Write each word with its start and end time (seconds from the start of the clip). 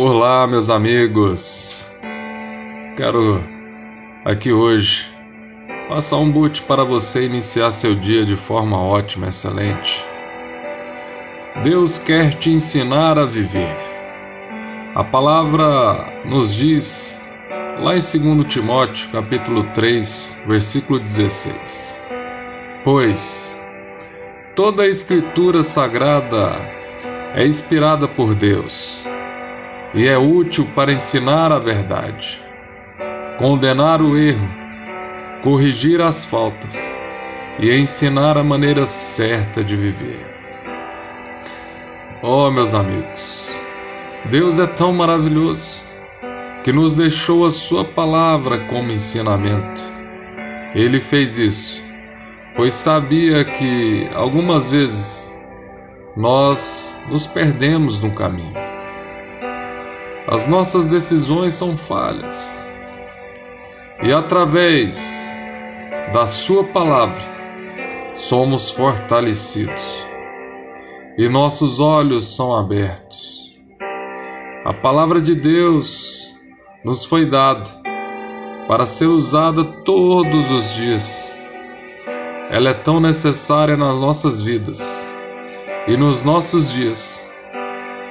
Olá, 0.00 0.46
meus 0.46 0.70
amigos. 0.70 1.90
Quero 2.96 3.42
aqui 4.24 4.52
hoje 4.52 5.12
passar 5.88 6.18
um 6.18 6.30
boot 6.30 6.62
para 6.62 6.84
você 6.84 7.26
iniciar 7.26 7.72
seu 7.72 7.96
dia 7.96 8.24
de 8.24 8.36
forma 8.36 8.80
ótima, 8.80 9.26
excelente. 9.26 10.06
Deus 11.64 11.98
quer 11.98 12.32
te 12.34 12.48
ensinar 12.48 13.18
a 13.18 13.24
viver. 13.24 13.76
A 14.94 15.02
palavra 15.02 16.22
nos 16.24 16.54
diz 16.54 17.20
lá 17.80 17.96
em 17.96 18.34
2 18.36 18.46
Timóteo, 18.48 19.10
capítulo 19.10 19.64
3, 19.74 20.42
versículo 20.46 21.00
16. 21.00 22.00
Pois 22.84 23.58
toda 24.54 24.84
a 24.84 24.88
escritura 24.88 25.64
sagrada 25.64 26.52
é 27.34 27.44
inspirada 27.44 28.06
por 28.06 28.32
Deus 28.36 29.07
e 29.94 30.06
é 30.06 30.18
útil 30.18 30.66
para 30.74 30.92
ensinar 30.92 31.50
a 31.50 31.58
verdade, 31.58 32.42
condenar 33.38 34.02
o 34.02 34.18
erro, 34.18 34.48
corrigir 35.42 36.00
as 36.00 36.24
faltas 36.24 36.76
e 37.58 37.74
ensinar 37.74 38.36
a 38.36 38.44
maneira 38.44 38.86
certa 38.86 39.64
de 39.64 39.74
viver. 39.76 40.26
Oh, 42.22 42.50
meus 42.50 42.74
amigos, 42.74 43.58
Deus 44.26 44.58
é 44.58 44.66
tão 44.66 44.92
maravilhoso 44.92 45.82
que 46.64 46.72
nos 46.72 46.94
deixou 46.94 47.46
a 47.46 47.50
Sua 47.50 47.84
palavra 47.84 48.58
como 48.66 48.92
ensinamento. 48.92 49.82
Ele 50.74 51.00
fez 51.00 51.38
isso, 51.38 51.82
pois 52.54 52.74
sabia 52.74 53.44
que 53.44 54.06
algumas 54.14 54.68
vezes 54.68 55.34
nós 56.14 56.94
nos 57.08 57.26
perdemos 57.26 58.00
no 58.00 58.10
caminho 58.10 58.67
as 60.30 60.46
nossas 60.46 60.86
decisões 60.86 61.54
são 61.54 61.76
falhas. 61.76 62.62
E 64.02 64.12
através 64.12 65.00
da 66.12 66.26
Sua 66.26 66.64
palavra 66.64 67.24
somos 68.14 68.70
fortalecidos 68.70 70.06
e 71.16 71.28
nossos 71.28 71.80
olhos 71.80 72.36
são 72.36 72.54
abertos. 72.54 73.56
A 74.64 74.74
palavra 74.74 75.20
de 75.20 75.34
Deus 75.34 76.30
nos 76.84 77.04
foi 77.04 77.24
dada 77.24 77.68
para 78.68 78.84
ser 78.84 79.06
usada 79.06 79.64
todos 79.64 80.50
os 80.50 80.74
dias. 80.74 81.34
Ela 82.50 82.70
é 82.70 82.74
tão 82.74 83.00
necessária 83.00 83.76
nas 83.76 83.98
nossas 83.98 84.42
vidas 84.42 85.10
e 85.86 85.96
nos 85.96 86.22
nossos 86.22 86.70
dias 86.70 87.27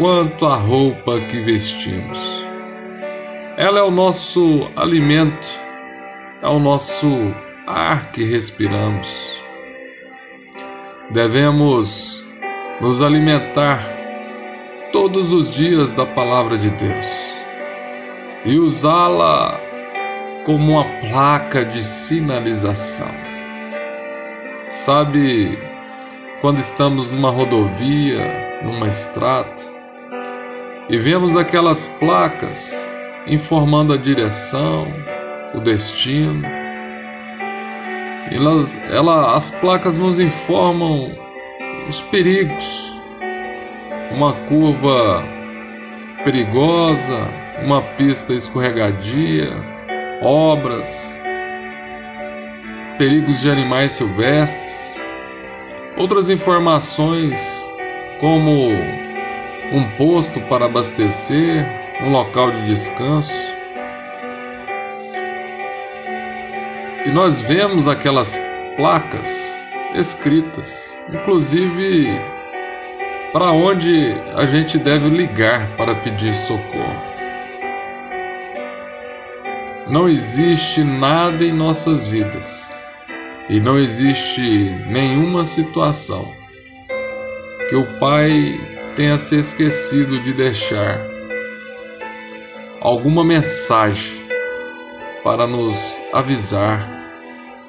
quanto 0.00 0.46
a 0.46 0.56
roupa 0.56 1.20
que 1.20 1.40
vestimos. 1.40 2.18
Ela 3.58 3.80
é 3.80 3.82
o 3.82 3.90
nosso 3.90 4.66
alimento, 4.74 5.46
é 6.40 6.48
o 6.48 6.58
nosso 6.58 7.06
ar 7.66 8.10
que 8.10 8.24
respiramos. 8.24 9.38
Devemos 11.10 12.26
nos 12.80 13.02
alimentar 13.02 13.84
todos 14.90 15.34
os 15.34 15.52
dias 15.54 15.92
da 15.92 16.06
palavra 16.06 16.56
de 16.56 16.70
Deus 16.70 17.36
e 18.46 18.58
usá-la 18.58 19.60
como 20.46 20.80
uma 20.80 20.84
placa 21.10 21.62
de 21.62 21.84
sinalização. 21.84 23.14
Sabe, 24.70 25.58
quando 26.40 26.58
estamos 26.58 27.10
numa 27.10 27.28
rodovia, 27.28 28.62
numa 28.62 28.88
estrada, 28.88 29.69
e 30.90 30.98
vemos 30.98 31.36
aquelas 31.36 31.86
placas 31.86 32.74
informando 33.28 33.92
a 33.92 33.96
direção, 33.96 34.88
o 35.54 35.60
destino. 35.60 36.44
Elas, 38.32 38.76
ela, 38.90 39.34
as 39.36 39.52
placas 39.52 39.96
nos 39.96 40.18
informam 40.18 41.16
os 41.88 42.00
perigos, 42.00 42.92
uma 44.10 44.32
curva 44.48 45.24
perigosa, 46.24 47.28
uma 47.62 47.82
pista 47.82 48.32
escorregadia, 48.32 49.48
obras, 50.22 51.14
perigos 52.98 53.40
de 53.40 53.48
animais 53.48 53.92
silvestres, 53.92 54.96
outras 55.96 56.28
informações 56.30 57.40
como 58.20 58.70
um 59.72 59.84
posto 59.96 60.40
para 60.42 60.66
abastecer, 60.66 61.66
um 62.02 62.10
local 62.10 62.50
de 62.50 62.66
descanso. 62.66 63.32
E 67.06 67.10
nós 67.10 67.40
vemos 67.40 67.86
aquelas 67.86 68.38
placas 68.76 69.66
escritas, 69.94 70.96
inclusive 71.08 72.20
para 73.32 73.52
onde 73.52 74.14
a 74.34 74.44
gente 74.44 74.76
deve 74.76 75.08
ligar 75.08 75.68
para 75.76 75.94
pedir 75.94 76.32
socorro. 76.32 77.10
Não 79.88 80.08
existe 80.08 80.82
nada 80.82 81.44
em 81.44 81.52
nossas 81.52 82.06
vidas 82.06 82.72
e 83.48 83.58
não 83.60 83.78
existe 83.78 84.40
nenhuma 84.88 85.44
situação 85.44 86.32
que 87.68 87.76
o 87.76 87.84
Pai 87.98 88.58
tenha 88.96 89.16
se 89.16 89.36
esquecido 89.38 90.18
de 90.20 90.32
deixar 90.32 91.00
alguma 92.80 93.24
mensagem 93.24 94.22
para 95.22 95.46
nos 95.46 96.00
avisar 96.12 96.88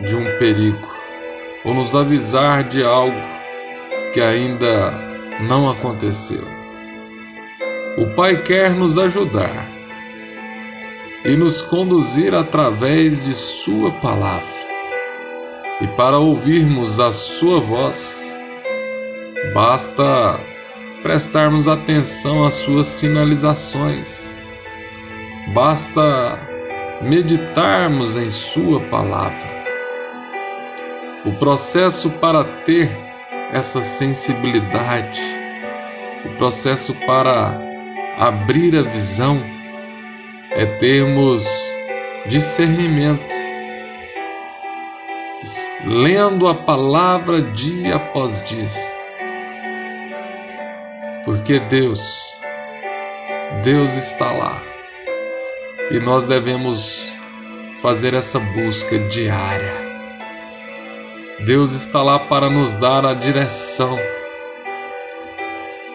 de 0.00 0.14
um 0.14 0.24
perigo 0.38 0.96
ou 1.64 1.74
nos 1.74 1.94
avisar 1.94 2.64
de 2.64 2.82
algo 2.84 3.20
que 4.12 4.20
ainda 4.20 4.92
não 5.40 5.68
aconteceu. 5.68 6.44
O 7.96 8.14
Pai 8.14 8.42
quer 8.42 8.70
nos 8.70 8.96
ajudar 8.96 9.66
e 11.24 11.36
nos 11.36 11.62
conduzir 11.62 12.34
através 12.34 13.24
de 13.24 13.34
Sua 13.34 13.90
palavra. 13.90 14.46
E 15.80 15.86
para 15.88 16.18
ouvirmos 16.18 17.00
a 17.00 17.12
Sua 17.12 17.60
voz, 17.60 18.32
basta 19.52 20.38
prestarmos 21.02 21.68
atenção 21.68 22.44
às 22.44 22.54
suas 22.54 22.86
sinalizações. 22.86 24.28
Basta 25.48 26.38
meditarmos 27.00 28.16
em 28.16 28.28
Sua 28.30 28.80
palavra. 28.80 29.58
O 31.24 31.32
processo 31.32 32.10
para 32.10 32.44
ter 32.64 32.90
essa 33.52 33.82
sensibilidade, 33.82 35.20
o 36.24 36.28
processo 36.36 36.94
para 37.06 37.58
abrir 38.18 38.76
a 38.76 38.82
visão, 38.82 39.42
é 40.50 40.66
termos 40.78 41.46
discernimento, 42.26 43.34
lendo 45.84 46.48
a 46.48 46.54
palavra 46.54 47.40
dia 47.40 47.96
após 47.96 48.44
dia 48.44 48.97
porque 51.24 51.58
Deus, 51.60 52.00
Deus 53.62 53.92
está 53.94 54.32
lá. 54.32 54.62
E 55.90 55.98
nós 55.98 56.26
devemos 56.26 57.12
fazer 57.80 58.14
essa 58.14 58.38
busca 58.38 58.98
diária. 58.98 59.74
Deus 61.40 61.72
está 61.72 62.02
lá 62.02 62.18
para 62.18 62.50
nos 62.50 62.74
dar 62.74 63.06
a 63.06 63.14
direção, 63.14 63.98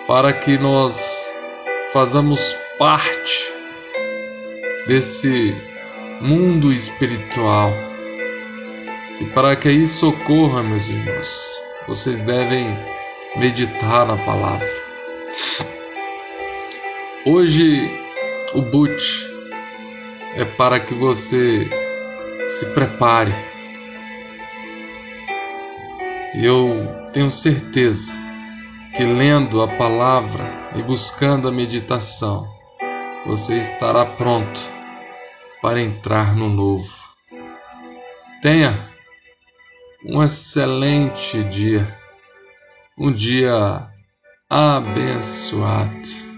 para 0.07 0.31
que 0.31 0.57
nós 0.57 1.29
façamos 1.91 2.39
parte 2.77 3.53
desse 4.87 5.55
mundo 6.21 6.71
espiritual. 6.71 7.73
E 9.19 9.25
para 9.25 9.55
que 9.55 9.69
isso 9.69 10.09
ocorra, 10.09 10.63
meus 10.63 10.89
irmãos, 10.89 11.45
vocês 11.87 12.21
devem 12.21 12.65
meditar 13.35 14.05
na 14.05 14.17
palavra. 14.17 14.82
Hoje 17.25 17.89
o 18.53 18.61
boot 18.61 19.27
é 20.35 20.43
para 20.43 20.79
que 20.79 20.93
você 20.93 21.69
se 22.49 22.65
prepare. 22.73 23.31
Eu 26.35 26.87
tenho 27.13 27.29
certeza 27.29 28.11
que 28.95 29.03
lendo 29.03 29.61
a 29.61 29.67
palavra 29.67 30.43
e 30.75 30.81
buscando 30.81 31.47
a 31.47 31.51
meditação, 31.51 32.47
você 33.25 33.57
estará 33.57 34.05
pronto 34.05 34.59
para 35.61 35.81
entrar 35.81 36.35
no 36.35 36.49
novo. 36.49 36.93
Tenha 38.41 38.91
um 40.05 40.21
excelente 40.21 41.41
dia, 41.45 41.87
um 42.97 43.11
dia 43.11 43.92
abençoado. 44.49 46.32